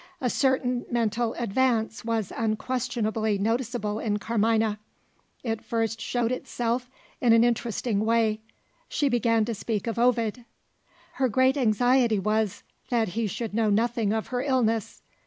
[0.19, 4.79] A certain mental advance was unquestionably noticeable in Carmina.
[5.43, 6.89] It first showed itself
[7.21, 8.41] in an interesting way:
[8.89, 10.43] she began to speak of Ovid.
[11.13, 15.03] Her great anxiety was, that he should know nothing of her illness.